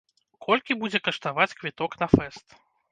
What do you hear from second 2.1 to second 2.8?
фэст?